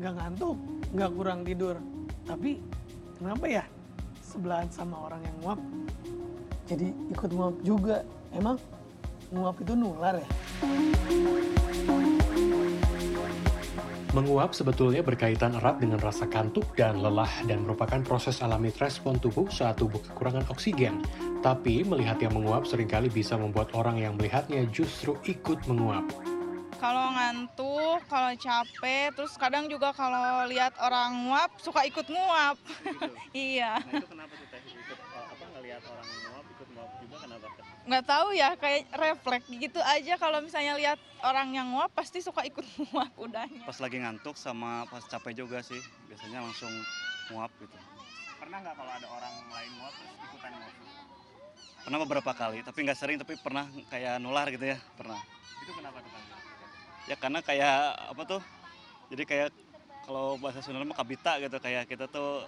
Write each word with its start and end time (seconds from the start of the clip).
nggak 0.00 0.14
ngantuk, 0.16 0.56
nggak 0.96 1.10
kurang 1.12 1.40
tidur. 1.44 1.76
Tapi 2.24 2.56
kenapa 3.20 3.44
ya 3.44 3.64
sebelahan 4.24 4.68
sama 4.72 4.96
orang 5.04 5.20
yang 5.20 5.36
nguap 5.44 5.60
jadi 6.64 6.88
ikut 7.12 7.30
nguap 7.36 7.56
juga? 7.60 7.96
Emang 8.32 8.56
nguap 9.28 9.60
itu 9.60 9.76
nular 9.76 10.16
ya? 10.16 10.28
Menguap 14.14 14.54
sebetulnya 14.54 15.02
berkaitan 15.02 15.58
erat 15.58 15.82
dengan 15.82 15.98
rasa 15.98 16.30
kantuk 16.30 16.70
dan 16.78 17.02
lelah 17.02 17.30
dan 17.50 17.66
merupakan 17.66 17.98
proses 18.06 18.38
alami 18.46 18.70
respon 18.70 19.18
tubuh 19.18 19.50
saat 19.50 19.74
tubuh 19.82 19.98
kekurangan 19.98 20.46
oksigen. 20.54 21.02
Tapi 21.42 21.82
melihat 21.82 22.22
yang 22.22 22.32
menguap 22.32 22.64
sering 22.64 22.86
kali 22.86 23.10
bisa 23.10 23.34
membuat 23.34 23.74
orang 23.74 23.98
yang 23.98 24.14
melihatnya 24.14 24.64
justru 24.70 25.18
ikut 25.26 25.66
menguap. 25.66 26.06
Kalau 26.84 27.16
ngantuk, 27.16 28.00
kalau 28.12 28.32
capek, 28.36 29.08
terus 29.16 29.32
kadang 29.40 29.64
juga 29.72 29.88
kalau 29.96 30.44
lihat 30.44 30.76
orang 30.76 31.16
nguap 31.24 31.48
suka 31.56 31.80
ikut 31.88 32.04
nguap. 32.12 32.60
iya. 33.32 33.80
Nah 33.88 34.04
itu 34.04 34.08
kenapa 34.12 34.36
tuh 34.36 34.48
teh 34.52 34.60
ikut 34.60 34.98
uh, 35.16 35.26
apa 35.32 35.44
ngelihat 35.56 35.80
orang 35.80 36.08
nguap 36.28 36.44
ikut 36.44 36.68
nguap 36.76 36.90
juga 37.00 37.16
kenapa? 37.24 37.46
Nggak 37.88 38.04
tahu 38.04 38.28
ya, 38.36 38.50
kayak 38.60 38.82
refleks 39.00 39.48
gitu 39.48 39.80
aja 39.80 40.14
kalau 40.20 40.44
misalnya 40.44 40.76
lihat 40.76 41.00
orang 41.24 41.56
yang 41.56 41.72
nguap 41.72 41.88
pasti 41.96 42.20
suka 42.20 42.44
ikut 42.44 42.68
nguap 42.92 43.16
udahnya. 43.16 43.64
Pas 43.64 43.80
lagi 43.80 43.96
ngantuk 44.04 44.36
sama 44.36 44.84
pas 44.92 45.00
capek 45.08 45.40
juga 45.40 45.64
sih 45.64 45.80
biasanya 46.12 46.44
langsung 46.44 46.72
nguap 47.32 47.48
gitu. 47.64 47.76
Pernah 48.36 48.60
nggak 48.60 48.76
kalau 48.76 48.92
ada 48.92 49.08
orang 49.08 49.34
lain 49.56 49.72
nguap 49.80 49.94
terus 49.96 50.12
ikutan 50.20 50.52
nguap? 50.52 50.74
Pernah 51.80 51.98
beberapa 52.04 52.32
kali, 52.36 52.60
tapi 52.60 52.78
nggak 52.84 52.98
sering 53.00 53.16
tapi 53.16 53.40
pernah 53.40 53.72
kayak 53.88 54.20
nular 54.20 54.52
gitu 54.52 54.68
ya 54.68 54.76
pernah. 55.00 55.16
Itu 55.64 55.72
kenapa 55.72 56.04
tuh 56.04 56.12
kan? 56.12 56.44
Ya 57.04 57.16
karena 57.20 57.44
kayak 57.44 57.76
apa 58.14 58.22
tuh? 58.24 58.40
Jadi 59.12 59.22
kayak 59.28 59.48
kalau 60.04 60.36
bahasa 60.40 60.60
Sunda 60.60 60.84
mah 60.84 60.96
kabita 60.96 61.40
gitu 61.40 61.56
kayak 61.60 61.88
kita 61.88 62.04
tuh 62.08 62.44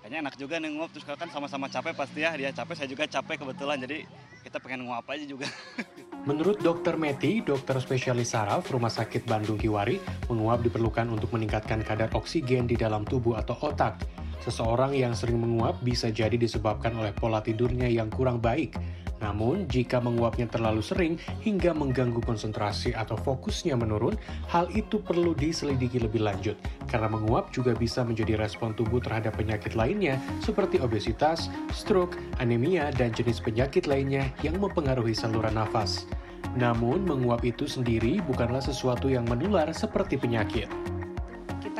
kayaknya 0.00 0.28
enak 0.28 0.34
juga 0.40 0.56
nih 0.60 0.70
nguap 0.72 0.90
terus 0.92 1.04
kan 1.04 1.28
sama-sama 1.28 1.68
capek 1.68 1.92
pasti 1.92 2.24
ya 2.24 2.32
dia 2.36 2.52
capek 2.52 2.74
saya 2.76 2.88
juga 2.88 3.04
capek 3.04 3.44
kebetulan 3.44 3.84
jadi 3.84 4.04
kita 4.40 4.56
pengen 4.60 4.88
nguap 4.88 5.04
aja 5.12 5.24
juga. 5.28 5.44
Menurut 6.28 6.60
Dr. 6.60 6.96
Meti, 6.96 7.44
dokter 7.44 7.76
spesialis 7.80 8.32
saraf 8.32 8.68
Rumah 8.68 8.92
Sakit 8.92 9.28
Bandung 9.28 9.60
Hiwari, 9.60 10.00
menguap 10.28 10.64
diperlukan 10.64 11.08
untuk 11.12 11.32
meningkatkan 11.32 11.84
kadar 11.84 12.12
oksigen 12.16 12.64
di 12.64 12.76
dalam 12.76 13.04
tubuh 13.04 13.36
atau 13.36 13.56
otak. 13.60 14.00
Seseorang 14.40 14.96
yang 14.96 15.12
sering 15.12 15.36
menguap 15.36 15.84
bisa 15.84 16.08
jadi 16.08 16.36
disebabkan 16.36 16.96
oleh 16.96 17.12
pola 17.12 17.44
tidurnya 17.44 17.88
yang 17.88 18.08
kurang 18.08 18.40
baik. 18.40 18.72
Namun, 19.20 19.68
jika 19.68 20.00
menguapnya 20.00 20.48
terlalu 20.48 20.80
sering 20.80 21.14
hingga 21.44 21.76
mengganggu 21.76 22.24
konsentrasi 22.24 22.96
atau 22.96 23.20
fokusnya 23.20 23.76
menurun, 23.76 24.16
hal 24.48 24.72
itu 24.72 24.96
perlu 25.00 25.36
diselidiki 25.36 26.00
lebih 26.00 26.24
lanjut. 26.24 26.56
Karena 26.88 27.12
menguap 27.12 27.52
juga 27.52 27.76
bisa 27.76 28.00
menjadi 28.00 28.40
respon 28.40 28.72
tubuh 28.72 28.98
terhadap 28.98 29.36
penyakit 29.36 29.76
lainnya 29.76 30.16
seperti 30.40 30.80
obesitas, 30.80 31.52
stroke, 31.70 32.16
anemia, 32.40 32.88
dan 32.96 33.12
jenis 33.12 33.44
penyakit 33.44 33.84
lainnya 33.84 34.32
yang 34.40 34.56
mempengaruhi 34.56 35.12
saluran 35.12 35.54
nafas. 35.54 36.08
Namun, 36.56 37.04
menguap 37.04 37.44
itu 37.44 37.68
sendiri 37.68 38.24
bukanlah 38.24 38.64
sesuatu 38.64 39.06
yang 39.06 39.28
menular 39.28 39.70
seperti 39.76 40.16
penyakit 40.16 40.66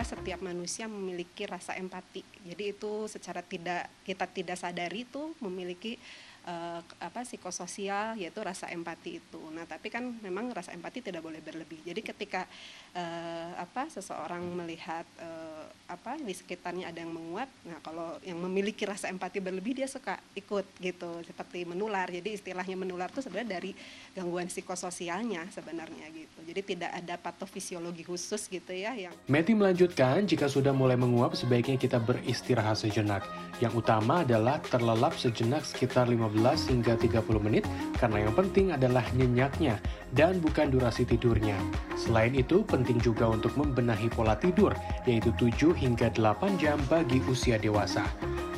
kita 0.01 0.17
setiap 0.17 0.41
manusia 0.41 0.89
memiliki 0.89 1.45
rasa 1.45 1.77
empati. 1.77 2.25
Jadi 2.49 2.73
itu 2.73 3.05
secara 3.05 3.45
tidak 3.45 3.85
kita 4.01 4.25
tidak 4.33 4.57
sadari 4.57 5.05
itu 5.05 5.37
memiliki 5.45 6.01
uh, 6.47 6.81
apa 7.01 7.25
psikososial 7.25 8.17
yaitu 8.17 8.41
rasa 8.41 8.69
empati 8.73 9.21
itu. 9.21 9.41
Nah, 9.53 9.65
tapi 9.65 9.93
kan 9.93 10.03
memang 10.21 10.53
rasa 10.53 10.73
empati 10.77 11.05
tidak 11.05 11.25
boleh 11.25 11.41
berlebih. 11.41 11.81
Jadi 11.85 12.01
ketika 12.01 12.47
uh, 12.95 13.53
apa 13.57 13.89
seseorang 13.89 14.43
melihat 14.65 15.05
uh, 15.21 15.67
apa 15.91 16.17
di 16.21 16.33
sekitarnya 16.33 16.91
ada 16.91 17.03
yang 17.03 17.11
menguap, 17.11 17.51
nah 17.67 17.79
kalau 17.83 18.17
yang 18.23 18.39
memiliki 18.39 18.87
rasa 18.87 19.11
empati 19.11 19.43
berlebih 19.43 19.83
dia 19.83 19.89
suka 19.91 20.19
ikut 20.39 20.67
gitu 20.79 21.11
seperti 21.27 21.67
menular. 21.67 22.07
Jadi 22.07 22.39
istilahnya 22.39 22.79
menular 22.79 23.11
itu 23.11 23.21
sebenarnya 23.25 23.61
dari 23.61 23.73
gangguan 24.15 24.47
psikososialnya 24.47 25.51
sebenarnya 25.51 26.07
gitu. 26.15 26.39
Jadi 26.47 26.61
tidak 26.77 26.91
ada 26.95 27.15
patofisiologi 27.19 28.07
khusus 28.07 28.47
gitu 28.47 28.71
ya 28.71 28.95
yang 28.95 29.15
Meti 29.31 29.55
melanjutkan, 29.55 30.27
jika 30.27 30.51
sudah 30.51 30.75
mulai 30.75 30.99
menguap 30.99 31.39
sebaiknya 31.39 31.79
kita 31.79 32.03
beristirahat 32.03 32.83
sejenak. 32.83 33.23
Yang 33.63 33.85
utama 33.85 34.27
adalah 34.27 34.59
terlelap 34.59 35.15
sejenak 35.15 35.63
sekitar 35.63 36.09
15 36.35 36.71
hingga 36.71 36.95
30 36.95 37.47
menit 37.47 37.65
karena 37.99 38.27
yang 38.29 38.35
penting 38.35 38.71
adalah 38.71 39.03
nyenyaknya 39.15 39.77
dan 40.15 40.39
bukan 40.39 40.71
durasi 40.71 41.03
tidurnya. 41.07 41.57
Selain 41.99 42.33
itu, 42.35 42.63
penting 42.63 42.99
juga 43.03 43.31
untuk 43.31 43.55
membenahi 43.59 44.09
pola 44.11 44.39
tidur, 44.39 44.75
yaitu 45.05 45.35
7 45.37 45.75
hingga 45.75 46.11
8 46.15 46.59
jam 46.59 46.79
bagi 46.87 47.19
usia 47.27 47.59
dewasa. 47.59 48.07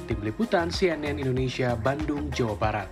Tim 0.06 0.20
Liputan 0.20 0.68
CNN 0.68 1.16
Indonesia, 1.16 1.72
Bandung, 1.78 2.28
Jawa 2.34 2.56
Barat. 2.58 2.88